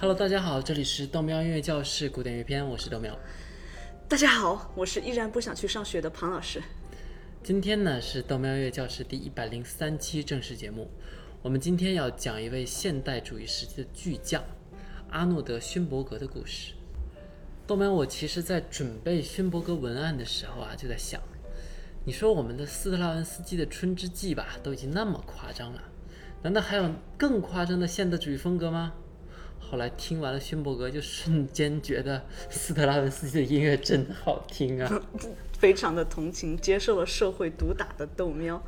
[0.00, 3.18] Hello，大家好，这里是豆苗音乐教室古典乐篇，我是豆苗。
[4.08, 6.62] 大家好，我是依然不想去上学的庞老师。
[7.42, 10.88] 今天呢是豆苗音乐教室第一百零三期正式节目。
[11.42, 14.44] 我们今天要讲一位现代主义时期的巨匠
[15.10, 16.74] 阿诺德·勋伯格的故事。
[17.66, 21.20] 豆苗，我其实在准备勋伯格文案的时候啊，就在想，
[22.04, 25.82] 你说我们的斯特拉文斯基的《春之祭》吧，都已经那么夸张了，
[26.44, 28.94] 难道还有更夸张的现代主义风格吗？
[29.60, 35.02] 后来听完了勋伯格，就瞬间觉得斯特拉文斯基的音乐真好听啊，
[35.58, 38.62] 非常的同情接受了社会毒打的豆喵。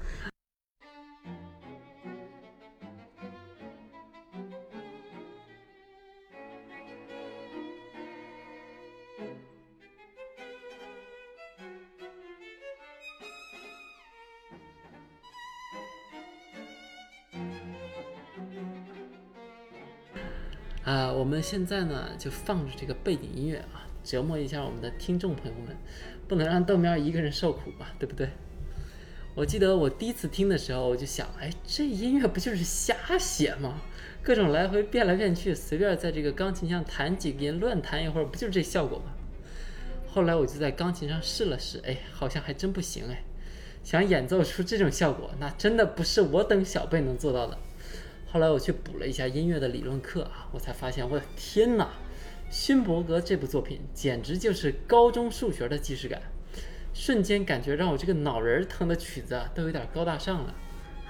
[21.41, 25.75] 们现在呢就放着这个背景音乐啊，折磨一下我们的听众朋友们，
[26.29, 28.29] 不能让豆苗一个人受苦吧，对不对？
[29.35, 33.81] 我记得我第一次听的时候，我就想，哎，这音乐不就是瞎写吗？
[34.23, 39.05] 各种来回变来变去，随便在这个钢琴上弹几遍，乱弹一会儿，不就是这效果吗？
[40.09, 43.23] 后来我就在钢琴上试了试，哎，好像还真不行哎。
[43.83, 47.57] 想演奏出这种效果，那真的不是我等小辈能做到的。
[48.33, 51.91] 后来我去补了一下音乐的理论课啊，我才发现，我的天哪，
[52.49, 56.23] 勋伯格这部作品简直就是高中数学的既视感，
[56.95, 60.55] 瞬间感觉让我这个脑仁疼的曲子啊都有点高大上了。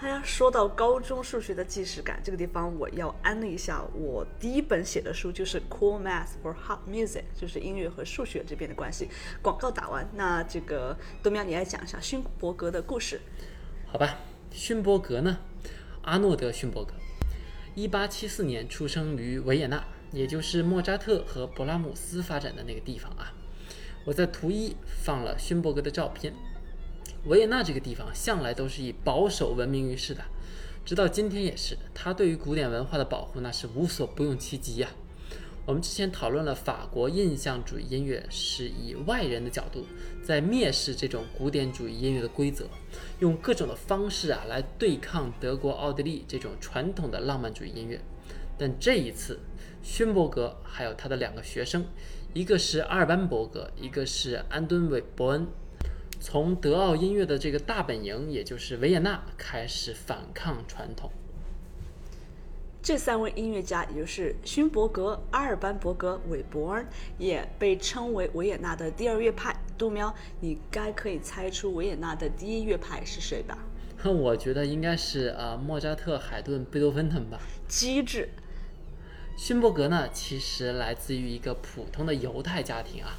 [0.00, 9.10] 哎呀，说到高中数学的既视感，这个地方我要安利一下我第一本写的书，就是《Cool Math for Hot Music》，就是音乐和数学这边的关系。
[9.42, 13.20] 广告打完，那这个豆苗你来讲一下勋伯格的故事。
[13.86, 14.16] 好吧，
[14.50, 15.38] 勋伯格呢，
[16.00, 16.94] 阿诺德·勋伯格。
[17.74, 23.32] 一八七四年出生于维也纳，也就是莫扎特和勃拉姆斯发展的那个地方啊。
[24.04, 26.34] 我在图一放了勋伯格的照片。
[27.26, 30.24] 维也纳这个地方向来都是以保守闻名于世的，
[30.86, 31.76] 直到今天也是。
[31.94, 34.88] 他对于古典文化的保护那是无所不用其极呀。
[35.70, 39.86] 我们之前讨论了法国印象主义音乐是以外人的角度
[40.20, 42.66] 在蔑视这种古典主义音乐的规则，
[43.20, 48.00] 用各种的方式啊来对抗德国、奥地利这种传统的浪漫主义音乐。
[48.58, 49.38] 但这一次，
[49.80, 51.84] 勋伯格还有他的两个学生，
[52.34, 55.46] 一个是阿尔班伯格，一个是安敦韦伯恩，
[56.18, 61.12] 从德奥音乐的这个大本营，也就是维也纳开始反抗传统。
[62.90, 66.84] 这三位音乐家，也就是勋伯格、阿尔班伯格、韦伯恩，
[67.18, 69.54] 也被称为维也纳的第二乐派。
[69.78, 73.56] 杜喵，你该可以猜出维也纳的第一乐派是谁吧？
[74.02, 77.38] 我觉得应该是呃莫扎特、海顿、贝多芬他们吧。
[77.68, 78.28] 机智。
[79.36, 83.16] 勋伯格呢，其实来自于一个普通的犹太家庭啊。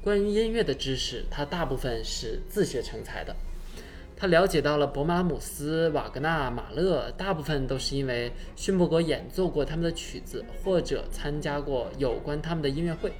[0.00, 3.36] 关于音乐的知识，他大部分是自学成才的。
[4.18, 13.12] 他了解到了伯拉姆斯、瓦格纳、马勒，大部分都是因为勋伯格演奏过他们的曲子，或者参加过有关他们的音乐会。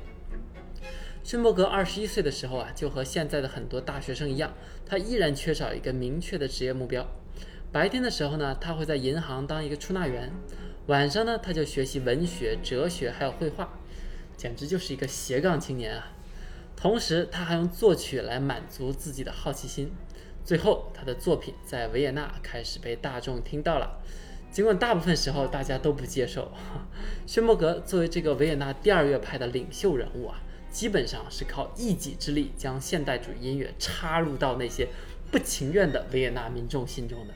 [1.22, 4.54] 勋伯格二十一岁的时候啊，就和现在的很多大学生一样，
[4.86, 7.06] 他依然缺少一个明确的职业目标。
[7.70, 10.30] 白天的时候呢，他会在银行当一个出纳员；
[10.86, 13.68] 晚上呢，他就学习文学、哲学还有绘画，
[14.34, 16.12] 简直就是一个斜杠青年啊！
[16.74, 19.90] 同时，他还用作曲来满足自己的好奇心。
[20.46, 24.00] 最后，他的作品在维也纳开始被大众听到了。
[24.52, 26.52] 尽管大部分时候大家都不接受，
[27.26, 30.40] 勋伯格作为这个维也纳第二乐派的领袖人物啊，
[30.70, 34.86] 基本上是靠一己之力将现代主义音乐插入到那些
[35.32, 37.34] 不情愿的维也纳民众心中的。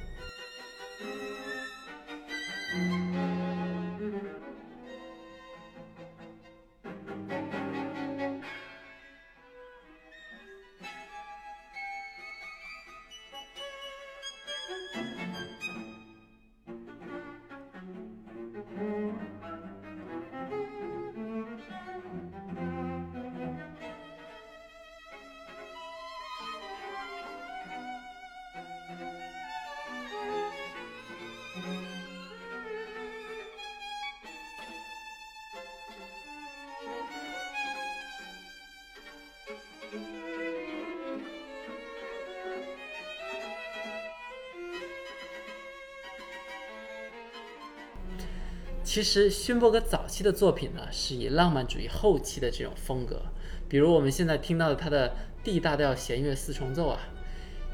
[48.93, 53.23] 其实勋伯格早期的作品呢，是以浪漫主义后期的这种风格，
[53.69, 55.15] 比如我们现在听到的他的
[55.45, 56.99] D 大调弦乐四重奏啊，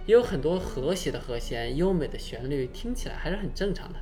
[0.05, 3.99] 也有很多和谐的和弦、优美的旋律，听起来还是很正常的。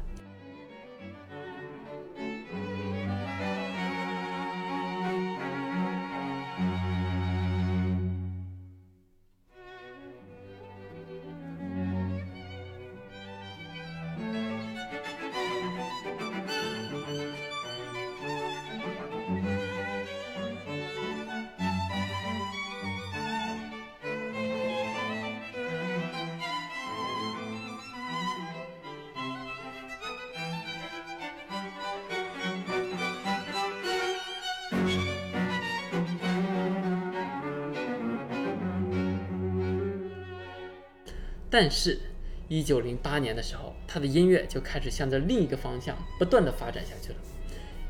[41.56, 42.01] 但是，
[42.49, 47.19] 一九零八年的时候，他的音乐就开始向着另一个方向不断的发展下去了。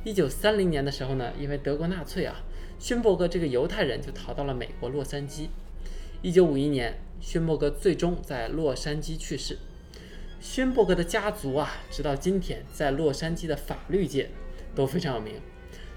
[0.05, 2.43] 一九三零年的时候呢，因为德国纳粹啊，
[2.78, 5.49] 勋伯格这个犹太人就逃到了美国洛杉矶。
[6.20, 9.56] 一九五一年，勋伯格最终在洛杉矶去世。
[10.43, 14.28] 勋伯格的家族啊，直到今天在洛杉矶的法律界
[14.75, 15.40] 都非常有名，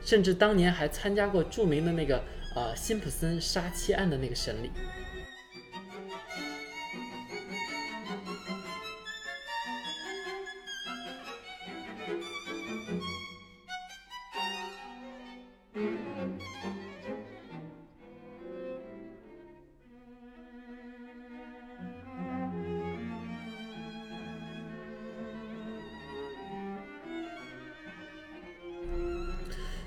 [0.01, 2.23] 甚至当年还参加过著名的那个
[2.55, 4.71] 呃辛普森杀妻案的那个审理。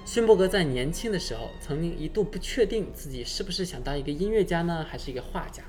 [0.06, 5.62] 勋伯格在年轻的时候，曾经一度不确定自己是不是想当一个音乐家呢，还是一个画家。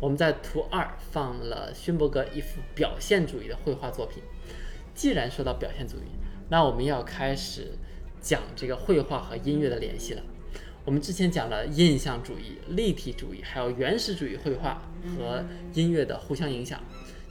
[0.00, 4.20] 我们在图二放了勋伯格一幅表现主义的绘画作品。
[4.94, 6.08] 既然说到表现主义，
[6.48, 7.78] 那我们要开始
[8.24, 10.22] 讲这个绘画和音乐的联系了。
[10.86, 14.80] 我们之前讲了印象主义、立体主义，还有原始主义绘画
[15.16, 15.44] 和
[15.74, 16.80] 音乐的互相影响。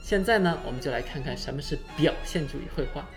[0.00, 3.08] 现在呢，我们就来看看什么是表现主义绘画。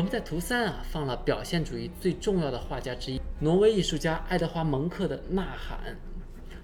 [0.00, 5.78] 我们在图三啊放了表现主义最重要的画家之一，挪威艺术家爱德华蒙克的《呐喊》，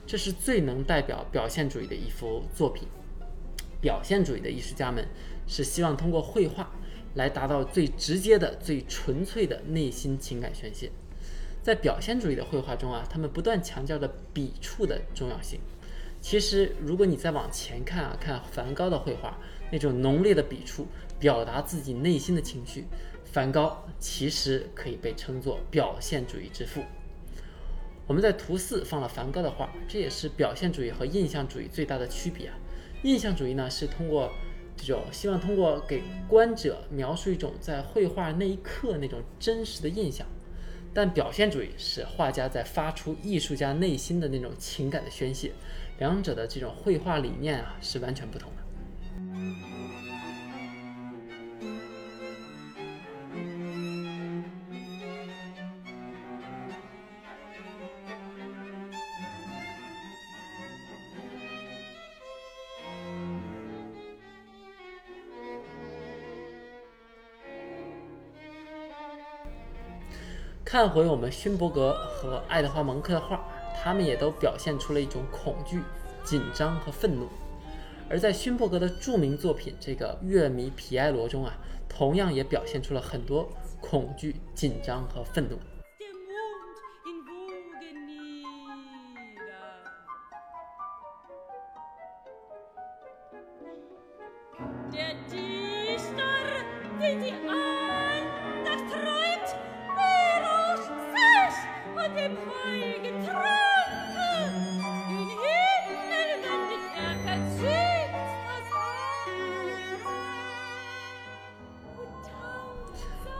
[0.07, 2.89] 这是最能代表表现主义的一幅作品。
[3.79, 5.07] 表现主义的艺术家们
[5.47, 6.71] 是希望通过绘画
[7.13, 10.91] 来达到最直接的、最纯粹的内心情感宣泄。
[11.63, 15.61] 在表现主义的绘画中啊，他们不断强调着笔触的重要性。
[16.23, 19.39] 其实，如果你再往前看啊，看梵高的绘画，
[19.71, 20.87] 那种浓烈的笔触，
[21.19, 22.87] 表达自己内心的情绪。
[23.33, 26.83] 梵高其实可以被称作表现主义之父。
[28.07, 32.55] 我们在图四放了梵高的画，这也是表现主义和印象主义最大的区别啊。
[33.03, 34.33] 印象主义呢是通过
[34.77, 40.27] 这种希望通过给观者描述一种在绘画那一刻那种真实的印象，
[40.95, 45.53] 但表现主义是画家在发出艺术家内心的那种情感的宣泄，
[45.99, 49.76] 两者的这种绘画理念啊是完全不同的。
[70.67, 73.41] 看回我们勋伯格和爱德华蒙克的画，
[73.81, 75.81] 他们也都表现出了一种恐惧、
[76.25, 77.29] 紧张和愤怒。
[78.11, 81.57] 而在勋伯格的著名作品《这个乐迷皮埃罗》中啊，
[81.89, 83.49] 同样也表现出了很多
[83.81, 85.57] 恐惧、紧张和愤怒。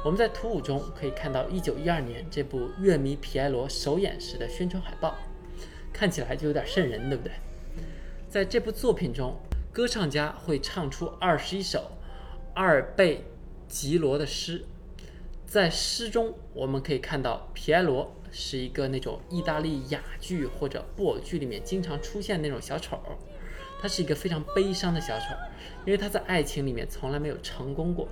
[0.07, 5.17] 我们在图五中可以看到1912年这部《乐迷皮埃罗》首演时的宣传海报，
[5.93, 7.33] 看起来就有点瘆人，对不对？
[8.31, 9.37] 在这部作品中，
[9.73, 11.91] 歌唱家会唱出二十一首
[12.55, 13.25] 阿尔贝
[13.67, 14.65] 吉罗的诗，
[15.45, 22.97] 在诗中我们可以看到皮埃罗是一个那种意大利哑剧或者布偶剧里面经常出现的那种小丑，
[23.83, 25.35] 他是一个非常悲伤的小丑，
[25.85, 28.07] 因为他在爱情里面从来没有成功过。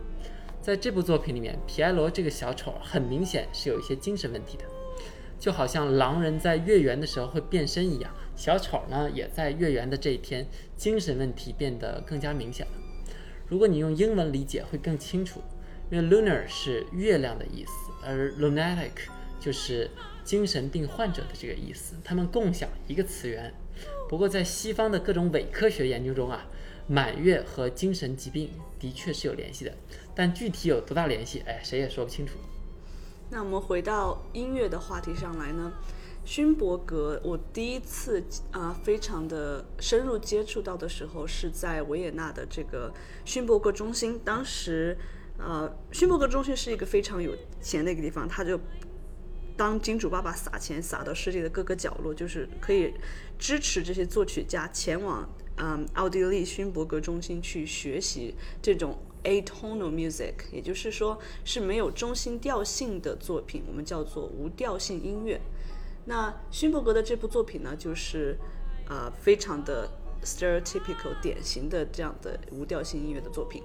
[0.64, 4.64] 在这部作品里面，皮埃罗这个小丑很明显是有一些精神问题的，
[5.38, 12.72] 就好像狼人在月圆的时候会变身一样，小丑呢也在月圆的这一天精神问题变得更加明显了。
[13.46, 15.42] 如果你用英文理解会更清楚，
[15.90, 18.92] 因为 lunar 是月亮的意思，而 lunatic
[19.38, 19.90] 就是
[20.24, 23.52] 精神病患者的这个意思，他们共享一个词源。
[24.08, 26.46] 不过在西方的各种伪科学研究中啊。
[26.86, 29.72] 满月和精神疾病的确是有联系的，
[30.14, 32.34] 但具体有多大联系，哎，谁也说不清楚。
[33.30, 35.72] 那我们回到音乐的话题上来呢？
[36.26, 42.92] 勋伯格，我第一次啊，非常的深入接触到的时候，是在维也纳的这个
[43.26, 44.18] 勋伯格中心。
[44.24, 44.96] 当时，
[45.36, 48.58] 呃，勋伯格中心是一个非常有钱的一个地方，他就
[49.54, 52.94] 当金主爸爸撒钱撒到世界的各个角落，就是可以
[53.38, 65.40] 支持这些作曲家前往嗯奥地利勋伯格中心去学习这种 atonal music，也就是说是没有中心调性的作品，我们叫做无调性音乐。
[66.06, 68.36] 那勋伯格的这部作品呢，就是
[68.88, 69.88] 呃非常的
[70.22, 73.62] stereotypical 典型的这样的无调性音乐的作品。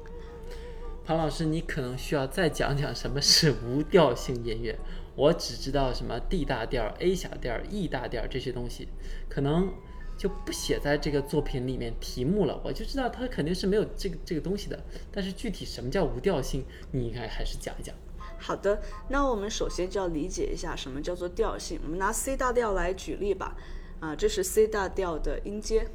[1.05, 4.77] 庞老师，你可能需要再讲讲什么是无调性音乐。
[5.15, 8.87] 我只知道什么 D 大调、A 小调、E 大调这些东西，
[9.27, 9.73] 可能
[10.19, 12.61] 就不写在这个作品里面题目了。
[12.63, 14.77] 我就知道它肯定是没有这个这个东西的，
[15.09, 17.95] 但是具体什么叫无调性，你应该还是讲一讲。
[18.37, 21.79] 好的，那我们首先就要理解一下什么叫做调性。
[21.83, 23.55] 我们拿 C 大调来举例吧。
[24.01, 25.87] 啊，这是 C 大调的音阶。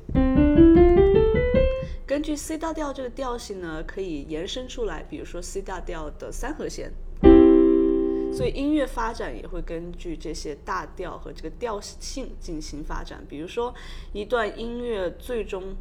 [2.06, 6.92] 根据 C 大调这个调性呢，可以延伸出来，比如说 C 大调的三和弦。
[8.34, 13.24] 所以音乐发展也会根据这些大调和这个调性进行发展。
[13.28, 13.72] 比如说，
[14.12, 15.76] 一段音乐最终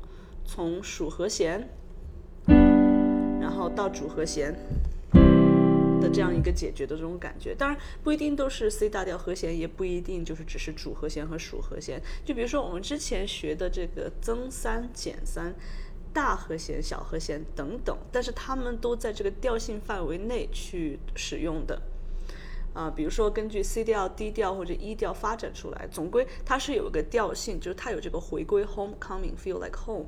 [0.45, 1.67] 从属和弦，
[3.41, 4.55] 然后到主和弦。
[6.03, 12.01] 的这样一个解决的这种感觉，当然不一定都是 C 大调和弦，也不一定就是只是主和弦和属和弦。
[12.25, 15.55] 就比如说我们之前学的这个增三减三、
[16.11, 21.81] 大和弦、小和弦等等，但是它们都在这个调性范围内去使用的。
[22.73, 30.07] 啊，比如说根据 C 调、D 调或者 E 调发展出来，总归它是有一个调性，就是它有这个回归 homecoming feel like home。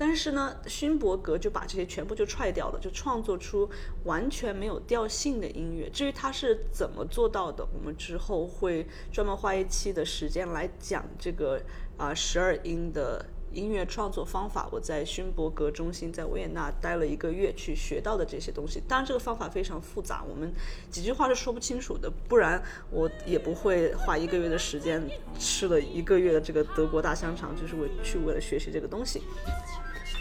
[0.00, 3.68] 但是呢，勋伯格就把这些全部就踹掉了，就创作出
[4.04, 5.90] 完全没有调性的音乐。
[5.90, 11.60] 至于他是怎么做到的，我们之后会专门花一期的时间来讲这个
[11.96, 14.68] 啊十二音的音乐创作方法。
[14.70, 18.82] 我在勋伯格中心在维也纳待了一个月，去学到的这些东西。
[18.86, 20.52] 当然，这个方法非常复杂，我们
[20.90, 25.02] 几句话是说不清楚的，不然我也不会花一个月的时间
[25.38, 29.22] 吃了一个月的这个德国大香肠，就是为去为了学习这个东西。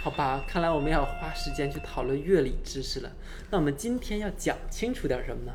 [0.03, 3.11] 好吧，看来我们要花时间去讨论乐理知识了。
[3.49, 5.53] 那我们今天要讲清楚点什么呢？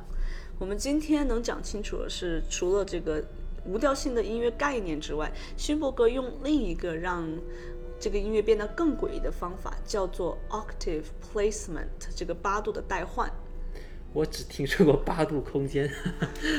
[0.58, 3.24] 我们今天能讲清楚的是，除了这个
[3.64, 7.28] 无调性的音乐概念之外，勋伯格用另一个让
[7.98, 13.30] 这个音乐变得更诡异的方法，叫做 octave placement，这个八度的代换。
[14.12, 15.90] 我只听说过八度空间，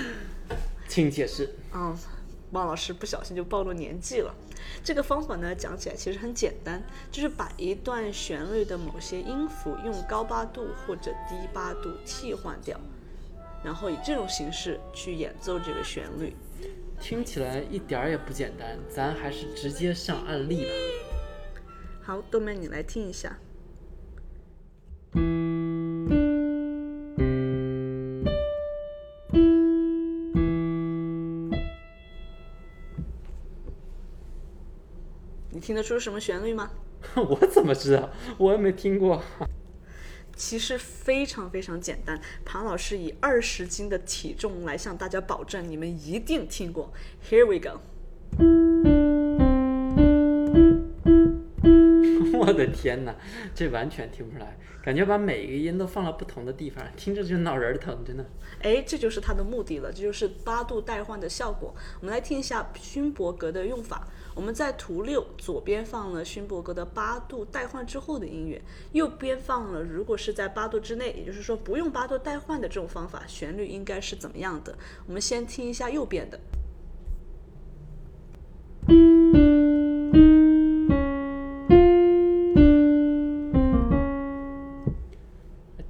[0.88, 1.53] 请解释。
[1.74, 1.98] 嗯。
[2.51, 4.31] 汪老师不小心就暴露年纪了。
[4.83, 6.79] 这个方法呢，讲起来其实很简单，
[7.12, 12.79] 就是把一段旋律的某些音符用高八度或者低八度替换掉，
[13.63, 16.36] 然后以这种形式去演奏这个旋律。
[17.05, 20.72] 听起来一点儿也不简单，咱还是直接上案例吧。
[22.01, 23.38] 好，豆妹你来听一下。
[35.51, 36.72] 你听得出什么旋律吗？
[37.15, 38.10] 我怎么知道？
[38.38, 39.22] 我也没听过。
[40.35, 46.91] 其实非常非常简单，庞老师以二十斤的体重来向大家保证，你们一定听过。
[47.29, 48.72] Here we go。
[52.53, 53.15] 我的天哪，
[53.53, 58.25] 这完全听不出来，感觉把每一个音都放了不同的地方，听着就脑仁疼，真的。
[58.62, 61.74] 哎，这就是它的目的了，这就是八度代换的效果。
[62.00, 64.07] 我们来听一下勋伯格的用法。
[64.36, 68.60] 我们在图六左边放了勋伯格的八度代换之后的音乐，
[68.93, 74.75] 右边放了如果是在八度之内，也就是说不用八度代换的这种方法，旋律应该是怎么样的？
[75.05, 76.39] 我们先听一下右边的，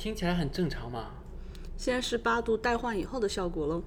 [0.04, 1.12] 听起来很正常嘛。
[1.78, 3.82] 现在是八度代换以后的效果喽。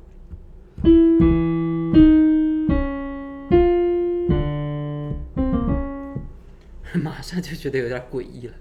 [6.94, 8.54] 马上就觉得有点诡异了。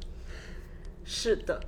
[1.05, 1.62] 是的，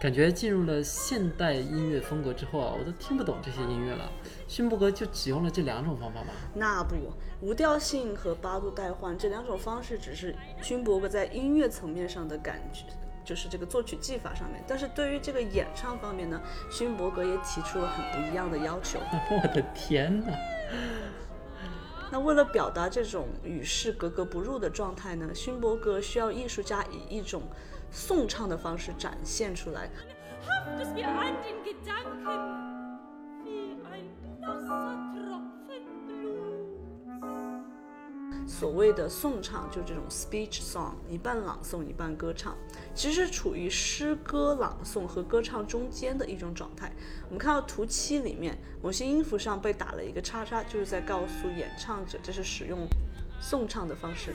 [0.00, 4.10] 感觉进入了现代音乐风格之后啊，我都听不懂这些音乐了。
[4.48, 6.32] 勋伯格就只用了这两种方法吗？
[6.56, 6.96] 那不，
[7.40, 12.84] 无调性和八度代换这两种方式只是勋伯格在音乐层面上的感觉，
[13.24, 14.62] 就是这个作曲技法上面。
[14.66, 18.98] 但是对于这个演唱方面呢，勋伯格也提出了很不一样的要求。
[19.30, 20.32] 我的天哪！
[22.12, 27.42] 那为了表达这种与世格格不入的状态呢，勋伯格需要艺术家以一种
[27.90, 29.88] 颂唱的方式展现出来。
[38.46, 42.56] 所谓的颂唱，就是这种 speech song，一半朗诵一半歌唱，
[42.94, 46.92] 其实处于诗歌朗诵和歌唱中间的一种状态。
[47.28, 52.86] 我们看到图七里面，某些音符上被打了一个叉叉，就是在告诉演唱者这是使用
[53.40, 54.34] 颂唱的方式。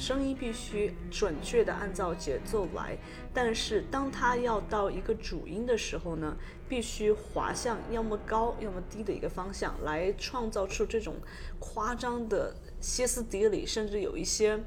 [0.00, 2.96] 声音必须准确的按照节奏来，
[3.34, 6.34] 但是当它要到一个主音的时候呢，
[6.66, 11.16] 必须滑向要么高要么低的一个方向，来创造出这种
[11.58, 14.58] 夸张的歇斯底里，甚至有一些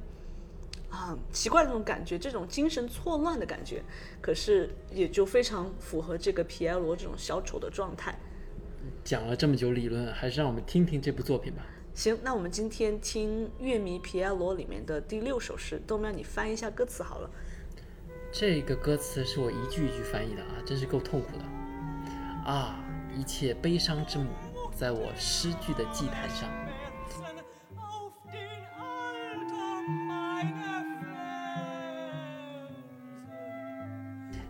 [0.91, 3.83] 啊奇怪的那种感觉，这种精神错乱的感觉。
[4.21, 8.17] 可是也就非常符合这个皮埃罗这种小丑的状态。
[9.03, 11.65] 讲了这么久理论，还是让我们听听这部作品吧。
[11.95, 17.29] 行，那我们今天听《乐迷皮埃罗》里面的第六首诗，豆苗你翻译一下歌词好了。
[18.31, 21.43] 这个歌词是我一句一句翻译的啊，真是够痛苦的。
[22.51, 22.83] 啊，
[23.15, 24.25] 一切悲伤之母，
[24.75, 26.49] 在我诗句的祭台上，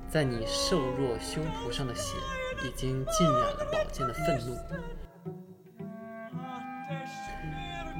[0.09, 2.17] 在你瘦弱胸脯上的血，
[2.65, 4.57] 已经浸染了宝剑的愤怒。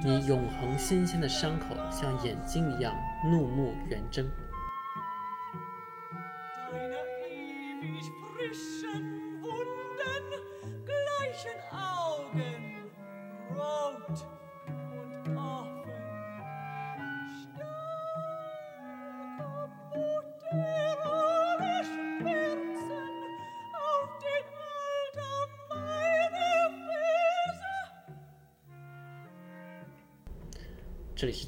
[0.06, 2.94] 你永恒新鲜的伤口，像眼睛一样
[3.32, 4.30] 怒目圆睁。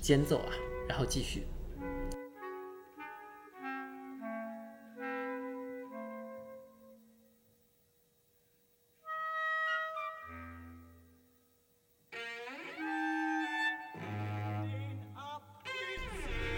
[0.06, 0.54] 间奏啊，
[0.88, 1.48] 然后继续。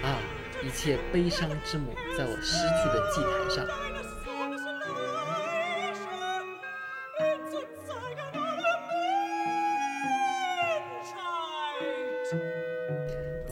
[0.03, 0.19] 啊，
[0.61, 3.65] 一切悲伤之母，在我失去的祭坛上，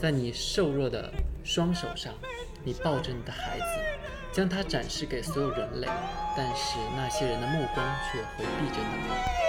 [0.06, 2.14] 在你瘦弱的双手上，
[2.62, 3.64] 你抱着你的孩子，
[4.32, 5.88] 将它展示给所有人类，
[6.36, 9.45] 但是那些人的目光却回避着你。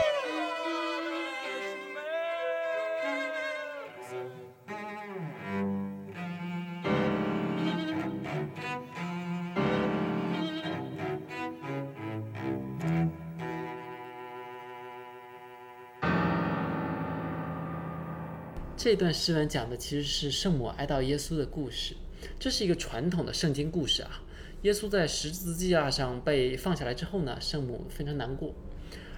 [18.77, 21.95] 这段诗文讲的其实是圣母哀悼耶稣的故事，
[22.37, 24.21] 这是一个传统的圣经故事啊。
[24.61, 28.53] 耶稣在十字架上被放下来之后呢，圣母非常难过，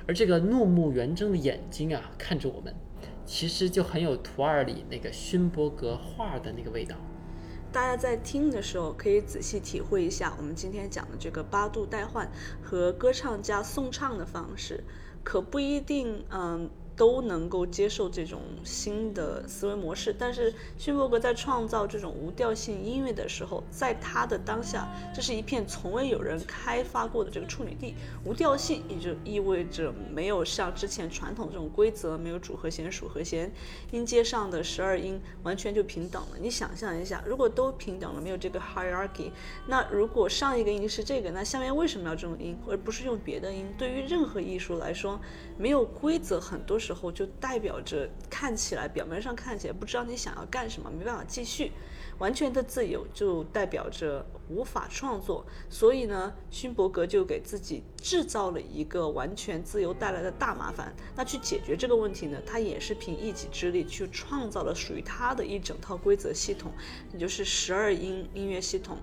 [0.07, 2.73] 而这个怒目圆睁的眼睛啊，看着我们，
[3.25, 6.95] 其实就很有图二里那个勋伯格画的那个味道。
[7.69, 12.31] 大家在听的时候可以仔细体会一下我们今天讲的这个八度代换
[12.63, 14.81] 和歌唱家颂唱的方式，
[15.21, 16.69] 可不一定嗯。
[16.99, 24.85] 都能够接受这种新的思维模式，但是勋伯格在创造这种无调性音乐的时候，在他的当下，
[25.15, 27.95] 这是一片从未有人开发过的这个处女地。
[28.25, 33.49] 无调性也就意味着没有像之前传统这种规则，没有主和弦、属和弦，
[33.91, 36.37] 音阶上的十二音完全就平等了。
[36.37, 39.31] 你想象一下，如果都平等了，没有这个 hierarchy，
[39.67, 43.65] 那如果上一个音是这个，那下面为什么要这种音，而不是用别的音？
[43.77, 45.17] 对于任何艺术来说，
[45.57, 46.88] 没有规则，很多时。
[46.89, 51.71] 时候就代表着看起来表面上看起来不知道你想要干什么，没办法继续。
[52.17, 55.45] 完全的自由就代表着无法创作。
[55.69, 60.91] 所以呢，勋伯格就给自己制造了一个完全自由带来的大麻烦。
[61.15, 66.71] 那去解决这个问题呢，他也是凭一己之力去创造了属于他的一整套规则系统，
[67.13, 68.97] 也就是十二音音乐系统。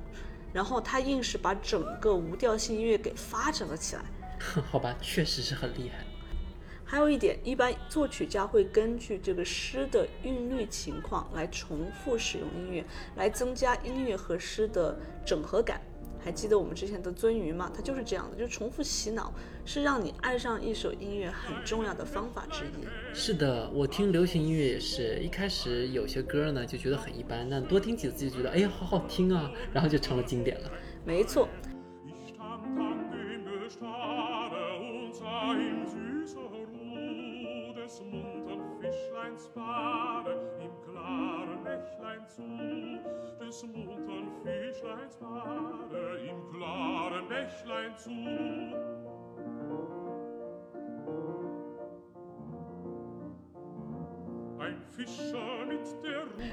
[0.52, 4.02] 然后他硬是把整个无调性音乐给发展了起来。
[4.70, 6.04] 好吧，确实是很厉害。
[6.88, 12.84] 还有一点，一般作曲家会根据这个诗的韵律情况来重复使用音乐，
[13.16, 15.80] 来增加音乐和诗的整合感。
[16.24, 17.70] 还记得我们之前的鳟鱼吗？
[17.74, 19.32] 它就是这样的，就重复洗脑
[19.64, 22.86] 是让你爱上一首音乐很重要的方法之一。
[23.12, 30.70] 是的，我听流行音乐也是一开始有些歌呢就觉得很一般，但多听几次就觉得哎呀好好听啊，然后就成了经典了。
[31.04, 31.48] 没错。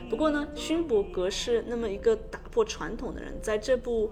[0.10, 4.12] 不过呢，勋伯格是那么一个打破传统的人，在这部，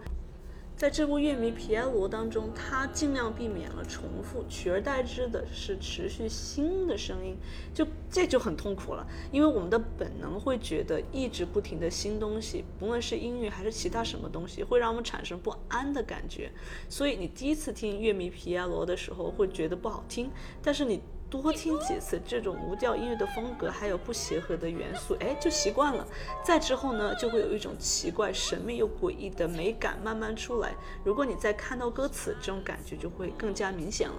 [0.81, 7.37] 在这部乐迷皮埃罗当中，他尽量避免了重复，取而代之的是持续新的声音，
[7.71, 16.51] 就这就很痛苦了，因为我们的本能会觉得一直不停的新东西，不论是音乐还是其他什么东西，会让我们产生不安的感觉，
[16.89, 20.31] 所以你第一次听乐迷皮埃罗的时候会觉得不好听，
[20.63, 20.99] 但是你。
[21.31, 26.05] 多听几次这种无调音乐的风格，还有不协和的元素，哎，就习惯了。
[26.43, 30.75] 再之后呢，就会有一种奇怪、神秘又诡异的美感慢慢出来。
[31.05, 34.15] 如果你再看到歌词，这种感觉就会更加明显了。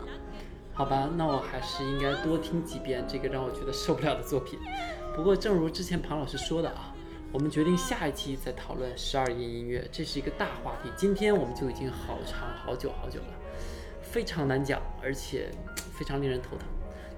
[0.72, 4.59] 好吧，那我还是应该多听几遍这个让我觉得受不了的作品。
[5.14, 6.94] 不过，正如之前庞老师说的啊，
[7.31, 10.90] 我们决定下一期再讨论十二音音乐，这是一个大话题。
[10.96, 13.27] 今天我们就已经好长好久好久了，
[14.01, 15.51] 非常难讲，而且
[15.92, 16.66] 非常令人头疼。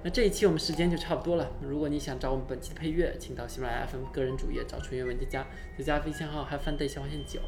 [0.05, 1.51] 那这一期我们时间就差不多了。
[1.63, 5.47] 如果你想找我们本期的配乐，请到喜马拉雅 FM 个人主页找纯元文件夹，
[5.79, 7.41] 再加微信号 have fun day 小花线九。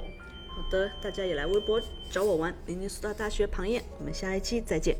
[0.48, 1.78] 好的，大家也来微博
[2.10, 2.54] 找我玩。
[2.64, 4.96] 明尼苏大大学庞燕，我们下一期再见。